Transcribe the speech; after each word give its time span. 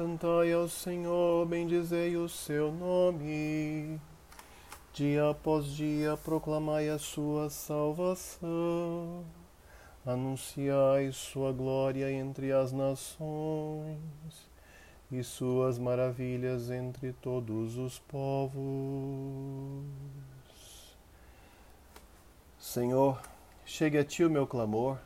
Cantai 0.00 0.50
ao 0.54 0.66
Senhor, 0.66 1.44
bendizei 1.44 2.16
o 2.16 2.26
seu 2.26 2.72
nome. 2.72 4.00
Dia 4.94 5.28
após 5.28 5.66
dia 5.66 6.16
proclamai 6.16 6.88
a 6.88 6.98
sua 6.98 7.50
salvação. 7.50 9.26
Anunciai 10.06 11.12
sua 11.12 11.52
glória 11.52 12.10
entre 12.10 12.50
as 12.50 12.72
nações 12.72 14.00
e 15.12 15.22
suas 15.22 15.78
maravilhas 15.78 16.70
entre 16.70 17.12
todos 17.12 17.76
os 17.76 17.98
povos. 17.98 18.56
Senhor, 22.58 23.20
chegue 23.66 23.98
a 23.98 24.04
ti 24.04 24.24
o 24.24 24.30
meu 24.30 24.46
clamor, 24.46 24.96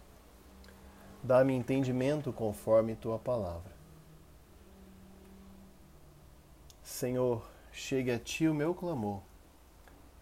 dá-me 1.21 1.53
entendimento 1.53 2.33
conforme 2.33 2.95
tua 2.95 3.19
palavra. 3.19 3.74
Senhor, 6.95 7.45
chegue 7.73 8.13
a 8.13 8.21
ti 8.21 8.47
o 8.47 8.55
meu 8.55 8.73
clamor, 8.73 9.21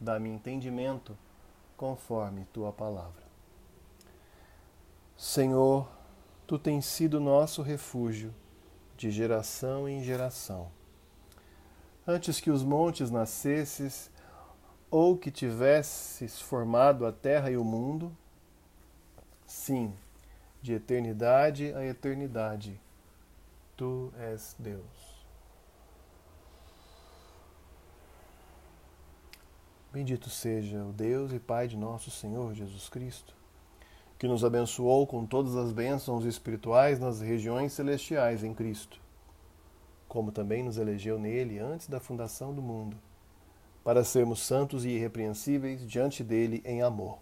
dá-me 0.00 0.30
entendimento 0.30 1.14
conforme 1.76 2.46
tua 2.46 2.72
palavra. 2.72 3.22
Senhor, 5.14 5.86
tu 6.46 6.58
tens 6.58 6.86
sido 6.86 7.20
nosso 7.20 7.60
refúgio 7.60 8.34
de 8.96 9.10
geração 9.10 9.86
em 9.86 10.02
geração. 10.02 10.72
Antes 12.06 12.40
que 12.40 12.50
os 12.50 12.64
montes 12.64 13.10
nascesses, 13.10 14.10
ou 14.90 15.18
que 15.18 15.30
tivesses 15.30 16.40
formado 16.40 17.04
a 17.04 17.12
terra 17.12 17.50
e 17.50 17.56
o 17.58 17.64
mundo, 17.64 18.16
sim, 19.44 19.92
de 20.62 20.72
eternidade 20.72 21.70
a 21.74 21.84
eternidade, 21.84 22.80
tu 23.76 24.10
és 24.16 24.56
Deus. 24.58 25.11
Bendito 29.92 30.30
seja 30.30 30.82
o 30.84 30.92
Deus 30.92 31.32
e 31.32 31.38
Pai 31.38 31.68
de 31.68 31.76
nosso 31.76 32.10
Senhor 32.10 32.54
Jesus 32.54 32.88
Cristo 32.88 33.42
que 34.22 34.28
nos 34.28 34.44
abençoou 34.44 35.04
com 35.04 35.26
todas 35.26 35.56
as 35.56 35.72
bênçãos 35.72 36.24
espirituais 36.24 37.00
nas 37.00 37.20
regiões 37.20 37.72
celestiais 37.72 38.44
em 38.44 38.54
Cristo, 38.54 39.00
como 40.06 40.30
também 40.30 40.62
nos 40.62 40.78
elegeu 40.78 41.18
nele 41.18 41.58
antes 41.58 41.88
da 41.88 41.98
fundação 41.98 42.54
do 42.54 42.62
mundo, 42.62 42.96
para 43.82 44.04
sermos 44.04 44.38
santos 44.38 44.84
e 44.84 44.90
irrepreensíveis 44.90 45.84
diante 45.84 46.22
dele 46.22 46.62
em 46.64 46.82
amor. 46.82 47.18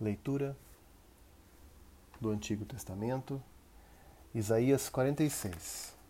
Leitura 0.00 0.56
do 2.20 2.28
Antigo 2.28 2.64
Testamento, 2.64 3.40
Isaías 4.34 4.88
46. 4.88 6.01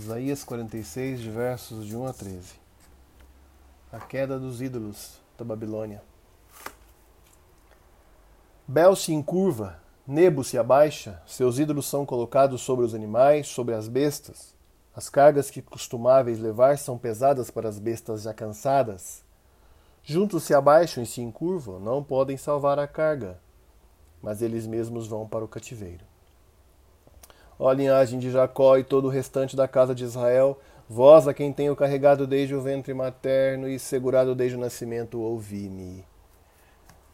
Isaías 0.00 0.42
46, 0.42 1.20
versos 1.20 1.86
de 1.86 1.94
1 1.94 2.06
a 2.06 2.12
13. 2.14 2.54
A 3.92 4.00
queda 4.00 4.38
dos 4.38 4.62
ídolos 4.62 5.20
da 5.36 5.44
Babilônia. 5.44 6.02
Bel 8.66 8.96
se 8.96 9.12
encurva, 9.12 9.78
Nebo 10.06 10.42
se 10.42 10.56
abaixa, 10.56 11.22
seus 11.26 11.58
ídolos 11.58 11.86
são 11.86 12.06
colocados 12.06 12.62
sobre 12.62 12.86
os 12.86 12.94
animais, 12.94 13.46
sobre 13.46 13.74
as 13.74 13.88
bestas. 13.88 14.54
As 14.96 15.10
cargas 15.10 15.50
que 15.50 15.60
costumáveis 15.60 16.38
levar 16.38 16.78
são 16.78 16.96
pesadas 16.96 17.50
para 17.50 17.68
as 17.68 17.78
bestas 17.78 18.22
já 18.22 18.32
cansadas. 18.32 19.22
Juntos 20.02 20.44
se 20.44 20.54
abaixam 20.54 21.04
e 21.04 21.06
se 21.06 21.20
encurvam, 21.20 21.78
não 21.78 22.02
podem 22.02 22.38
salvar 22.38 22.78
a 22.78 22.88
carga, 22.88 23.38
mas 24.22 24.40
eles 24.40 24.66
mesmos 24.66 25.06
vão 25.06 25.28
para 25.28 25.44
o 25.44 25.48
cativeiro. 25.48 26.09
Ó 27.62 27.70
linhagem 27.72 28.18
de 28.18 28.30
Jacó 28.30 28.78
e 28.78 28.82
todo 28.82 29.04
o 29.04 29.10
restante 29.10 29.54
da 29.54 29.68
casa 29.68 29.94
de 29.94 30.02
Israel, 30.02 30.58
vós 30.88 31.28
a 31.28 31.34
quem 31.34 31.52
tenho 31.52 31.76
carregado 31.76 32.26
desde 32.26 32.54
o 32.54 32.62
ventre 32.62 32.94
materno 32.94 33.68
e 33.68 33.78
segurado 33.78 34.34
desde 34.34 34.56
o 34.56 34.60
nascimento, 34.60 35.20
ouvi-me. 35.20 36.02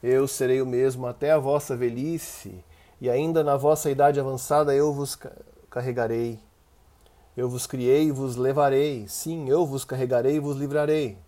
Eu 0.01 0.29
serei 0.29 0.63
o 0.63 0.67
mesmo 0.67 1.05
até 1.09 1.33
a 1.33 1.39
vossa 1.39 1.77
velhice, 1.77 2.65
e 3.01 3.11
ainda 3.11 3.43
na 3.43 3.57
vossa 3.57 3.91
idade 3.91 4.21
avançada 4.21 4.73
eu 4.73 4.93
vos 4.93 5.19
carregarei. 5.69 6.39
Eu 7.37 7.49
vos 7.49 7.67
criei 7.67 8.05
e 8.05 8.13
vos 8.13 8.37
levarei, 8.37 9.05
sim, 9.09 9.49
eu 9.49 9.67
vos 9.67 9.85
carregarei 9.85 10.37
e 10.37 10.41
vos 10.41 10.57
livrarei. 10.57 11.19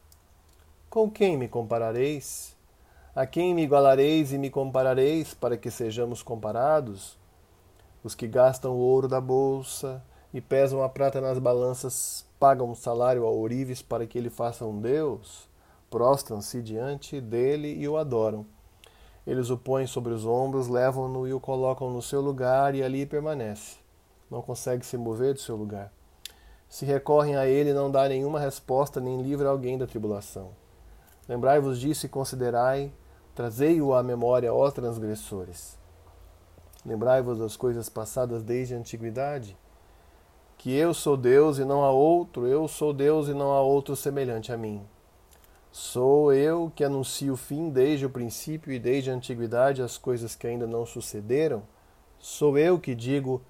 Com 0.89 1.11
quem 1.11 1.37
me 1.37 1.49
comparareis? 1.49 2.57
A 3.17 3.27
quem 3.27 3.53
me 3.53 3.65
igualareis 3.65 4.33
e 4.33 4.39
me 4.39 4.49
comparareis 4.49 5.35
para 5.35 5.57
que 5.57 5.73
sejamos 5.73 6.23
comparados? 6.23 7.19
Os 8.03 8.15
que 8.15 8.29
gastam 8.29 8.73
o 8.73 8.79
ouro 8.79 9.09
da 9.09 9.21
bolsa 9.21 10.03
e 10.33 10.41
pesam 10.41 10.83
a 10.83 10.89
prata 10.89 11.21
nas 11.21 11.39
balanças 11.39 12.25
pagam 12.39 12.71
um 12.71 12.75
salário 12.75 13.25
ao 13.25 13.35
ourives 13.35 13.83
para 13.83 14.07
que 14.07 14.17
ele 14.17 14.31
faça 14.31 14.65
um 14.65 14.81
deus, 14.81 15.49
prostram-se 15.91 16.63
diante 16.63 17.21
dele 17.21 17.75
e 17.75 17.89
o 17.89 17.97
adoram. 17.97 18.47
Eles 19.27 19.51
o 19.51 19.59
põem 19.59 19.87
sobre 19.87 20.13
os 20.13 20.25
ombros, 20.25 20.69
levam-no 20.69 21.27
e 21.27 21.33
o 21.33 21.41
colocam 21.41 21.91
no 21.91 22.01
seu 22.01 22.21
lugar 22.21 22.75
e 22.75 22.83
ali 22.83 23.05
permanece. 23.05 23.77
Não 24.31 24.41
consegue 24.41 24.87
se 24.87 24.97
mover 24.97 25.35
do 25.35 25.41
seu 25.41 25.57
lugar. 25.57 25.93
Se 26.69 26.85
recorrem 26.85 27.37
a 27.37 27.47
ele, 27.47 27.73
não 27.73 27.91
dá 27.91 28.09
nenhuma 28.09 28.39
resposta, 28.39 29.01
nem 29.01 29.23
livra 29.23 29.49
alguém 29.49 29.77
da 29.77 29.87
tribulação. 29.87 30.51
Lembrai-vos 31.29 31.81
disso 31.81 32.07
e 32.07 32.09
considerai, 32.09 32.93
trazei-o 33.35 33.95
à 33.95 34.03
memória, 34.03 34.53
ó 34.53 34.71
transgressores. 34.71 35.79
Lembrai-vos 36.85 37.39
das 37.39 37.57
coisas 37.57 37.89
passadas 37.89 38.43
desde 38.43 38.75
a 38.75 38.79
antiguidade, 38.79 39.57
que 40.57 40.75
eu 40.75 40.93
sou 40.93 41.17
Deus 41.17 41.59
e 41.59 41.65
não 41.65 41.85
há 41.85 41.91
outro, 41.91 42.47
eu 42.47 42.67
sou 42.67 42.93
Deus 42.93 43.29
e 43.29 43.35
não 43.35 43.53
há 43.53 43.61
outro 43.61 43.95
semelhante 43.95 44.53
a 44.53 44.57
mim. 44.57 44.85
Sou 45.71 46.33
eu 46.33 46.73
que 46.75 46.83
anuncio 46.83 47.35
o 47.35 47.37
fim 47.37 47.71
desde 47.71 48.07
o 48.07 48.11
princípio 48.11 48.73
e 48.73 48.79
desde 48.79 49.11
a 49.11 49.15
antiguidade 49.15 49.83
as 49.83 49.97
coisas 49.97 50.35
que 50.35 50.47
ainda 50.47 50.67
não 50.67 50.85
sucederam. 50.85 51.63
Sou 52.19 52.59
eu 52.59 52.79
que 52.79 52.95
digo: 52.95 53.43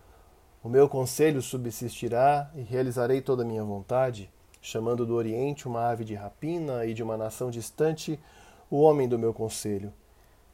o 0.63 0.69
meu 0.69 0.89
conselho 0.89 1.41
subsistirá 1.41 2.51
e 2.55 2.61
realizarei 2.61 3.23
toda 3.23 3.43
a 3.43 3.47
minha 3.47 3.65
vontade, 3.65 4.31
chamando 4.61 5.07
do 5.07 5.15
Oriente 5.15 5.67
uma 5.67 5.89
ave 5.89 6.05
de 6.05 6.15
rapina 6.15 6.85
e 6.85 6.93
de 6.93 7.03
uma 7.03 7.17
nação 7.17 7.51
distante 7.51 8.21
o 8.69 8.81
homem 8.81 9.09
do 9.09 9.19
meu 9.19 9.33
conselho. 9.33 9.93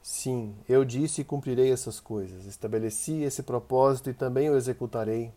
Sim, 0.06 0.54
eu 0.68 0.84
disse 0.84 1.22
e 1.22 1.24
cumprirei 1.24 1.72
essas 1.72 1.98
coisas. 1.98 2.44
Estabeleci 2.44 3.22
esse 3.22 3.42
propósito 3.42 4.10
e 4.10 4.12
também 4.12 4.50
o 4.50 4.54
executarei. 4.54 5.32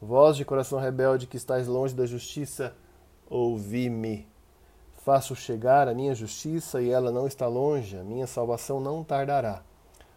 Vós 0.00 0.38
de 0.38 0.44
coração 0.44 0.80
rebelde 0.80 1.26
que 1.26 1.36
estáis 1.36 1.66
longe 1.66 1.94
da 1.94 2.06
justiça, 2.06 2.74
ouvi-me. 3.28 4.26
Faço 5.04 5.36
chegar 5.36 5.86
a 5.86 5.92
minha 5.92 6.14
justiça 6.14 6.80
e 6.80 6.88
ela 6.88 7.12
não 7.12 7.26
está 7.26 7.46
longe, 7.46 7.98
a 7.98 8.02
minha 8.02 8.26
salvação 8.26 8.80
não 8.80 9.04
tardará. 9.04 9.62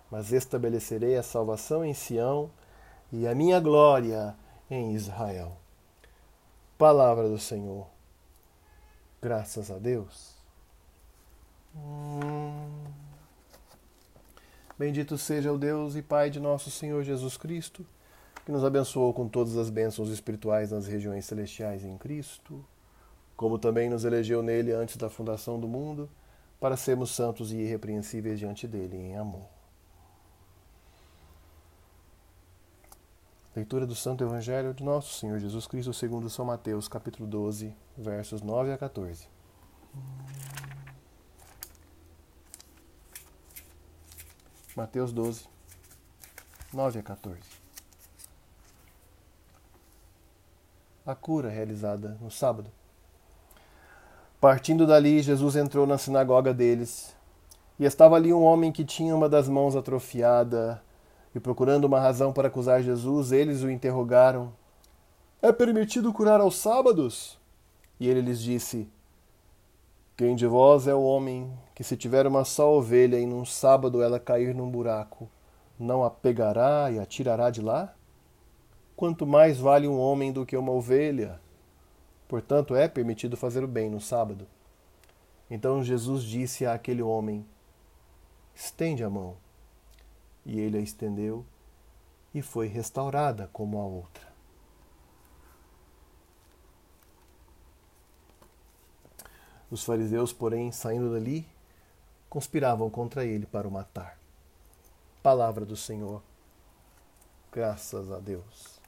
Mas 0.10 0.32
estabelecerei 0.32 1.18
a 1.18 1.22
salvação 1.22 1.84
em 1.84 1.94
Sião 1.94 2.50
e 3.12 3.28
a 3.28 3.36
minha 3.36 3.60
glória 3.60 4.34
em 4.72 4.94
Israel. 4.94 5.58
Palavra 6.78 7.28
do 7.28 7.38
Senhor. 7.38 7.86
Graças 9.22 9.70
a 9.70 9.78
Deus. 9.78 10.36
Hum. 11.76 12.99
Bendito 14.80 15.18
seja 15.18 15.52
o 15.52 15.58
Deus 15.58 15.98
e 15.98 16.02
Pai 16.02 16.30
de 16.30 16.40
nosso 16.40 16.72
Senhor 16.72 17.04
Jesus 17.04 17.36
Cristo, 17.36 17.86
que 18.46 18.52
nos 18.52 18.64
abençoou 18.64 19.14
com 19.14 19.28
todas 19.28 19.58
as 19.58 19.70
bênçãos 19.70 20.08
espirituais 20.10 20.72
nas 20.72 20.88
regiões 20.88 21.26
celestiais 21.26 21.84
em 21.84 21.98
Cristo, 21.98 22.66
como 23.36 23.60
também 23.60 23.90
nos 23.90 24.06
elegeu 24.06 24.42
nele 24.42 24.72
antes 24.72 24.96
da 24.96 25.10
fundação 25.10 25.60
do 25.60 25.68
mundo, 25.68 26.10
para 26.62 26.78
sermos 26.78 27.12
santos 27.12 27.52
e 27.52 27.58
irrepreensíveis 27.58 28.40
diante 28.40 28.66
dele 28.70 28.96
em 28.96 29.18
amor. 29.18 29.50
Leitura 33.54 33.86
do 33.86 33.96
Santo 33.96 34.24
Evangelho 34.24 34.74
de 34.74 34.82
Nosso 34.82 35.20
Senhor 35.20 35.40
Jesus 35.40 35.68
Cristo 35.68 35.94
segundo 35.94 36.30
São 36.30 36.46
Mateus, 36.46 36.88
capítulo 36.88 37.28
12, 37.28 37.76
versos 37.98 38.42
9 38.42 38.72
a 38.72 38.78
14. 38.78 39.28
Mateus 44.80 45.12
12, 45.12 45.44
9 46.72 47.00
a 47.00 47.04
14. 47.04 47.38
A 51.06 51.14
cura 51.14 51.50
realizada 51.50 52.18
no 52.22 52.32
sábado. 52.32 52.72
Partindo 54.40 54.88
dali, 54.88 55.22
Jesus 55.22 55.58
entrou 55.58 55.86
na 55.86 55.98
sinagoga 55.98 56.54
deles, 56.54 57.14
e 57.78 57.84
estava 57.84 58.16
ali 58.16 58.34
um 58.34 58.42
homem 58.42 58.72
que 58.72 58.86
tinha 58.86 59.14
uma 59.14 59.28
das 59.28 59.50
mãos 59.50 59.76
atrofiada, 59.76 60.82
e 61.36 61.42
procurando 61.42 61.84
uma 61.84 62.00
razão 62.00 62.32
para 62.32 62.48
acusar 62.48 62.82
Jesus, 62.82 63.34
eles 63.34 63.62
o 63.64 63.70
interrogaram: 63.70 64.54
É 65.42 65.52
permitido 65.52 66.14
curar 66.14 66.40
aos 66.40 66.56
sábados? 66.56 67.38
E 68.00 68.08
ele 68.08 68.22
lhes 68.22 68.40
disse: 68.40 68.90
Quem 70.20 70.36
de 70.36 70.46
vós 70.46 70.86
é 70.86 70.94
o 70.94 71.02
homem 71.02 71.50
que, 71.74 71.82
se 71.82 71.96
tiver 71.96 72.28
uma 72.28 72.44
só 72.44 72.74
ovelha 72.74 73.18
e 73.18 73.26
num 73.26 73.46
sábado 73.46 74.02
ela 74.02 74.20
cair 74.20 74.54
num 74.54 74.70
buraco, 74.70 75.30
não 75.80 76.04
a 76.04 76.10
pegará 76.10 76.92
e 76.92 77.00
a 77.00 77.06
tirará 77.06 77.50
de 77.50 77.62
lá? 77.62 77.96
Quanto 78.98 79.26
mais 79.26 79.60
vale 79.60 79.88
um 79.88 79.98
homem 79.98 80.34
do 80.34 80.46
que 80.46 80.58
uma 80.58 80.74
ovelha? 80.74 81.40
Portanto, 82.28 82.76
é 82.76 82.86
permitido 82.90 83.38
fazer 83.38 83.64
o 83.64 83.68
bem 83.68 83.90
no 83.90 84.02
sábado. 84.02 84.46
Então 85.50 85.82
Jesus 85.82 86.24
disse 86.24 86.66
àquele 86.66 87.02
homem: 87.02 87.46
Estende 88.54 89.06
a 89.06 89.10
mão. 89.10 89.38
E 90.46 90.60
ele 90.60 90.80
a 90.80 90.82
estendeu 90.82 91.46
e 92.34 92.42
foi 92.42 92.68
restaurada 92.68 93.50
como 93.54 93.80
a 93.80 93.86
outra. 93.86 94.29
Os 99.72 99.84
fariseus, 99.84 100.34
porém, 100.34 100.72
saindo 100.72 101.12
dali, 101.12 101.48
conspiravam 102.30 102.90
contra 102.90 103.24
ele 103.24 103.46
para 103.46 103.68
o 103.68 103.72
matar. 103.72 104.18
Palavra 105.22 105.66
do 105.66 105.76
Senhor. 105.76 106.22
Graças 107.52 108.12
a 108.12 108.20
Deus. 108.20 108.80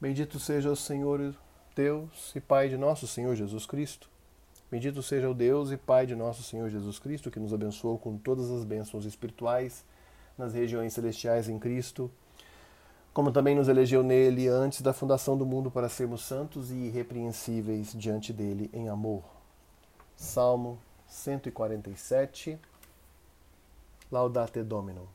Bendito 0.00 0.38
seja 0.38 0.70
o 0.70 0.76
Senhor 0.76 1.34
Deus 1.74 2.32
e 2.34 2.40
Pai 2.40 2.68
de 2.68 2.76
nosso 2.76 3.06
Senhor 3.06 3.34
Jesus 3.34 3.66
Cristo. 3.66 4.08
Bendito 4.70 5.02
seja 5.02 5.30
o 5.30 5.34
Deus 5.34 5.70
e 5.70 5.76
Pai 5.76 6.06
de 6.06 6.14
nosso 6.14 6.42
Senhor 6.42 6.68
Jesus 6.68 6.98
Cristo, 6.98 7.30
que 7.30 7.40
nos 7.40 7.54
abençoou 7.54 7.98
com 7.98 8.18
todas 8.18 8.50
as 8.50 8.64
bênçãos 8.64 9.04
espirituais 9.04 9.84
nas 10.36 10.54
regiões 10.54 10.92
celestiais 10.92 11.48
em 11.48 11.58
Cristo 11.58 12.10
como 13.18 13.32
também 13.32 13.52
nos 13.52 13.66
elegeu 13.66 14.00
nele 14.00 14.46
antes 14.46 14.80
da 14.80 14.92
fundação 14.92 15.36
do 15.36 15.44
mundo 15.44 15.72
para 15.72 15.88
sermos 15.88 16.24
santos 16.24 16.70
e 16.70 16.74
irrepreensíveis 16.74 17.92
diante 17.92 18.32
dele 18.32 18.70
em 18.72 18.88
amor. 18.88 19.24
Salmo 20.14 20.78
147 21.08 22.56
Laudate 24.08 24.62
Domino. 24.62 25.08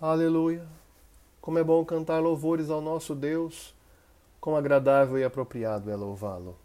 Aleluia! 0.00 0.64
Como 1.40 1.58
é 1.58 1.64
bom 1.64 1.84
cantar 1.84 2.22
louvores 2.22 2.70
ao 2.70 2.80
nosso 2.80 3.12
Deus, 3.12 3.74
quão 4.40 4.54
agradável 4.54 5.18
e 5.18 5.24
apropriado 5.24 5.90
é 5.90 5.96
louvá-lo. 5.96 6.56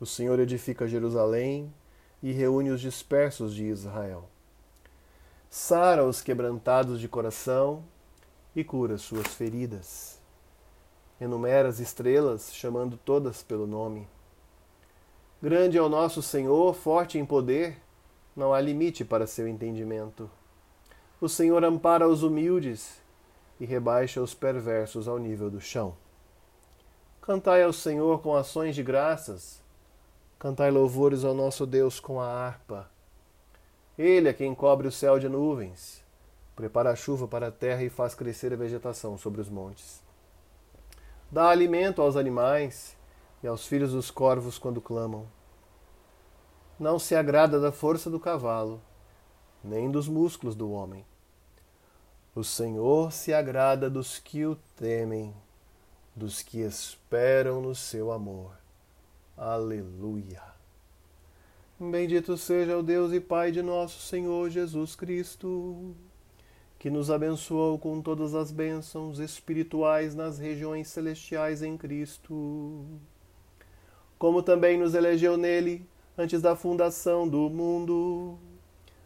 O 0.00 0.06
Senhor 0.06 0.40
edifica 0.40 0.88
Jerusalém 0.88 1.72
e 2.20 2.32
reúne 2.32 2.70
os 2.70 2.80
dispersos 2.80 3.54
de 3.54 3.66
Israel. 3.66 4.24
Sara 5.48 6.04
os 6.04 6.20
quebrantados 6.20 6.98
de 6.98 7.06
coração 7.06 7.84
e 8.54 8.64
cura 8.64 8.98
suas 8.98 9.28
feridas. 9.28 10.18
Enumera 11.20 11.68
as 11.68 11.78
estrelas, 11.78 12.54
chamando 12.54 12.96
todas 12.96 13.42
pelo 13.42 13.66
nome. 13.66 14.08
Grande 15.42 15.78
é 15.78 15.82
o 15.82 15.88
nosso 15.88 16.22
Senhor, 16.22 16.74
forte 16.74 17.18
em 17.18 17.24
poder, 17.24 17.78
não 18.34 18.52
há 18.52 18.60
limite 18.60 19.04
para 19.04 19.26
seu 19.26 19.46
entendimento. 19.46 20.30
O 21.20 21.28
Senhor 21.28 21.62
ampara 21.64 22.08
os 22.08 22.22
humildes 22.22 23.00
e 23.58 23.64
rebaixa 23.64 24.20
os 24.20 24.34
perversos 24.34 25.06
ao 25.06 25.18
nível 25.18 25.50
do 25.50 25.60
chão. 25.60 25.94
Cantai 27.20 27.62
ao 27.62 27.72
Senhor 27.72 28.20
com 28.22 28.34
ações 28.34 28.74
de 28.74 28.82
graças, 28.82 29.62
cantai 30.38 30.70
louvores 30.70 31.24
ao 31.24 31.34
nosso 31.34 31.66
Deus 31.66 32.00
com 32.00 32.20
a 32.20 32.26
harpa. 32.26 32.90
Ele 33.98 34.28
é 34.28 34.32
quem 34.32 34.54
cobre 34.54 34.88
o 34.88 34.92
céu 34.92 35.18
de 35.18 35.28
nuvens 35.28 36.02
prepara 36.60 36.90
a 36.90 36.96
chuva 36.96 37.26
para 37.26 37.48
a 37.48 37.50
terra 37.50 37.82
e 37.82 37.88
faz 37.88 38.14
crescer 38.14 38.52
a 38.52 38.56
vegetação 38.56 39.16
sobre 39.16 39.40
os 39.40 39.48
montes. 39.48 40.02
Dá 41.30 41.48
alimento 41.48 42.02
aos 42.02 42.16
animais 42.16 42.94
e 43.42 43.46
aos 43.46 43.66
filhos 43.66 43.92
dos 43.92 44.10
corvos 44.10 44.58
quando 44.58 44.78
clamam. 44.78 45.26
Não 46.78 46.98
se 46.98 47.14
agrada 47.14 47.58
da 47.58 47.72
força 47.72 48.10
do 48.10 48.20
cavalo, 48.20 48.78
nem 49.64 49.90
dos 49.90 50.06
músculos 50.06 50.54
do 50.54 50.70
homem. 50.70 51.02
O 52.34 52.44
Senhor 52.44 53.10
se 53.10 53.32
agrada 53.32 53.88
dos 53.88 54.18
que 54.18 54.44
o 54.44 54.54
temem, 54.76 55.34
dos 56.14 56.42
que 56.42 56.60
esperam 56.60 57.62
no 57.62 57.74
seu 57.74 58.12
amor. 58.12 58.52
Aleluia. 59.34 60.42
Bendito 61.78 62.36
seja 62.36 62.76
o 62.76 62.82
Deus 62.82 63.14
e 63.14 63.20
Pai 63.20 63.50
de 63.50 63.62
nosso 63.62 64.02
Senhor 64.02 64.50
Jesus 64.50 64.94
Cristo 64.94 65.96
que 66.80 66.88
nos 66.88 67.10
abençoou 67.10 67.78
com 67.78 68.00
todas 68.00 68.34
as 68.34 68.50
bênçãos 68.50 69.18
espirituais 69.18 70.14
nas 70.14 70.38
regiões 70.38 70.88
celestiais 70.88 71.62
em 71.62 71.76
Cristo. 71.76 72.86
Como 74.18 74.42
também 74.42 74.78
nos 74.78 74.94
elegeu 74.94 75.36
nele 75.36 75.86
antes 76.16 76.40
da 76.40 76.56
fundação 76.56 77.28
do 77.28 77.50
mundo, 77.50 78.38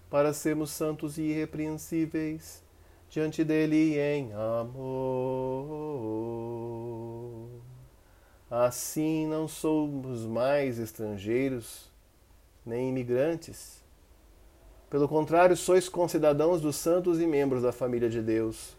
para 0.08 0.32
sermos 0.32 0.70
santos 0.70 1.18
e 1.18 1.22
irrepreensíveis 1.22 2.62
diante 3.10 3.42
dele 3.42 3.98
em 3.98 4.32
amor. 4.32 4.70
Assim 8.48 9.26
não 9.26 9.48
somos 9.48 10.24
mais 10.24 10.78
estrangeiros, 10.78 11.90
nem 12.64 12.90
imigrantes 12.90 13.83
pelo 14.90 15.08
contrário, 15.08 15.56
sois 15.56 15.88
concidadãos 15.88 16.60
dos 16.60 16.76
santos 16.76 17.20
e 17.20 17.26
membros 17.26 17.62
da 17.62 17.72
família 17.72 18.08
de 18.08 18.22
Deus, 18.22 18.76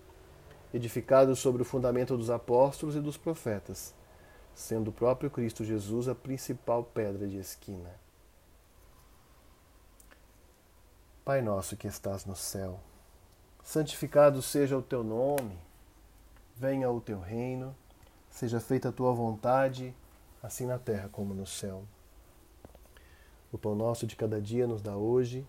edificados 0.74 1.40
sobre 1.40 1.62
o 1.62 1.66
fundamento 1.66 2.16
dos 2.18 2.30
apóstolos 2.30 2.96
e 2.96 3.00
dos 3.00 3.18
profetas, 3.18 3.94
sendo 4.54 4.90
o 4.90 4.94
próprio 4.94 5.30
Cristo 5.30 5.64
Jesus 5.64 6.08
a 6.08 6.16
principal 6.16 6.84
pedra 6.84 7.28
de 7.28 7.38
esquina. 7.38 7.90
Pai 11.26 11.42
nosso 11.42 11.76
que 11.76 11.88
estás 11.88 12.26
no 12.26 12.36
céu, 12.36 12.80
santificado 13.64 14.42
seja 14.42 14.78
o 14.78 14.82
teu 14.82 15.04
nome, 15.04 15.58
venha 16.56 16.90
o 16.90 17.02
teu 17.02 17.20
reino, 17.20 17.76
seja 18.30 18.60
feita 18.60 18.90
a 18.90 18.92
tua 18.92 19.12
vontade, 19.12 19.94
assim 20.42 20.66
na 20.66 20.78
terra 20.78 21.10
como 21.12 21.34
no 21.34 21.48
céu. 21.48 21.84
O 23.52 23.58
pão 23.58 23.76
nosso 23.76 24.06
de 24.06 24.16
cada 24.16 24.40
dia 24.40 24.68
nos 24.68 24.82
dá 24.82 24.96
hoje 24.96 25.46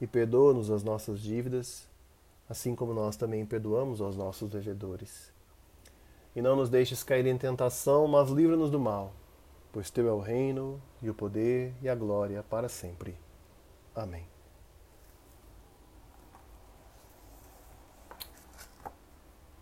e 0.00 0.06
perdoa-nos 0.06 0.70
as 0.70 0.82
nossas 0.82 1.20
dívidas, 1.20 1.88
assim 2.48 2.74
como 2.74 2.92
nós 2.92 3.16
também 3.16 3.44
perdoamos 3.44 4.00
aos 4.00 4.16
nossos 4.16 4.50
devedores. 4.50 5.32
E 6.34 6.42
não 6.42 6.54
nos 6.54 6.68
deixes 6.68 7.02
cair 7.02 7.26
em 7.26 7.38
tentação, 7.38 8.06
mas 8.06 8.30
livra-nos 8.30 8.70
do 8.70 8.78
mal, 8.78 9.12
pois 9.72 9.90
teu 9.90 10.08
é 10.08 10.12
o 10.12 10.20
reino, 10.20 10.80
e 11.00 11.08
o 11.08 11.14
poder, 11.14 11.74
e 11.80 11.88
a 11.88 11.94
glória 11.94 12.42
para 12.42 12.68
sempre. 12.68 13.16
Amém. 13.94 14.26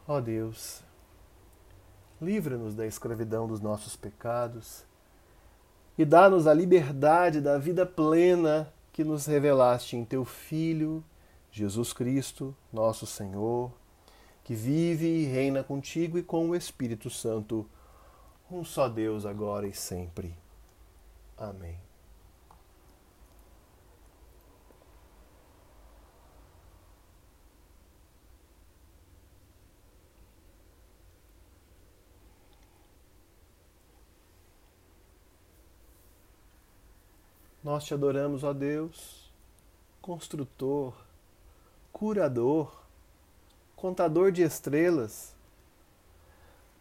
Ó 0.06 0.20
Deus, 0.20 0.82
livra-nos 2.20 2.74
da 2.74 2.86
escravidão 2.86 3.46
dos 3.46 3.60
nossos 3.60 3.96
pecados 3.96 4.84
e 5.96 6.04
dá-nos 6.04 6.46
a 6.46 6.52
liberdade 6.52 7.40
da 7.40 7.56
vida 7.56 7.86
plena 7.86 8.73
que 8.94 9.02
nos 9.02 9.26
revelaste 9.26 9.96
em 9.96 10.04
teu 10.04 10.24
Filho, 10.24 11.04
Jesus 11.50 11.92
Cristo, 11.92 12.56
nosso 12.72 13.04
Senhor, 13.04 13.72
que 14.44 14.54
vive 14.54 15.04
e 15.04 15.24
reina 15.24 15.64
contigo 15.64 16.16
e 16.16 16.22
com 16.22 16.48
o 16.48 16.54
Espírito 16.54 17.10
Santo, 17.10 17.68
um 18.48 18.64
só 18.64 18.88
Deus 18.88 19.26
agora 19.26 19.66
e 19.66 19.74
sempre. 19.74 20.32
Amém. 21.36 21.76
Nós 37.64 37.82
te 37.82 37.94
adoramos, 37.94 38.44
ó 38.44 38.52
Deus, 38.52 39.32
construtor, 40.02 40.92
curador, 41.90 42.70
contador 43.74 44.30
de 44.30 44.42
estrelas. 44.42 45.34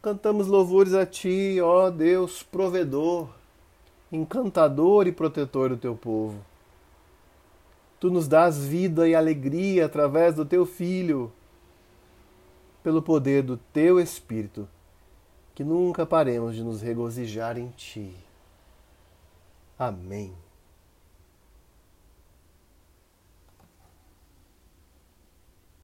Cantamos 0.02 0.48
louvores 0.48 0.94
a 0.94 1.06
ti, 1.06 1.58
ó 1.62 1.90
Deus, 1.90 2.44
provedor, 2.44 3.30
encantador 4.12 5.08
e 5.08 5.14
protetor 5.14 5.70
do 5.70 5.78
teu 5.78 5.96
povo. 5.96 6.44
Tu 7.98 8.12
nos 8.12 8.28
dás 8.28 8.58
vida 8.66 9.08
e 9.08 9.16
alegria 9.16 9.86
através 9.86 10.36
do 10.36 10.46
teu 10.46 10.66
Filho, 10.66 11.32
pelo 12.84 13.02
poder 13.02 13.42
do 13.44 13.56
teu 13.56 14.02
Espírito, 14.02 14.68
que 15.56 15.64
nunca 15.64 16.06
paremos 16.06 16.54
de 16.54 16.62
nos 16.62 16.82
regozijar 16.82 17.58
em 17.58 17.70
ti. 17.70 18.14
Amém. 19.80 20.43